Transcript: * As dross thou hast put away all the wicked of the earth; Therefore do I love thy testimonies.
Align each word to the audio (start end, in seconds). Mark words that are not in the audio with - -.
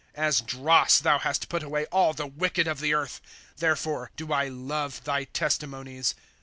* 0.07 0.15
As 0.27 0.41
dross 0.41 0.97
thou 0.97 1.19
hast 1.19 1.47
put 1.47 1.61
away 1.61 1.85
all 1.91 2.11
the 2.13 2.25
wicked 2.25 2.67
of 2.67 2.79
the 2.79 2.91
earth; 2.91 3.21
Therefore 3.57 4.09
do 4.15 4.33
I 4.33 4.47
love 4.47 5.03
thy 5.03 5.25
testimonies. 5.25 6.15